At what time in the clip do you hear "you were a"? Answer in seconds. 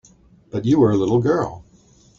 0.65-0.97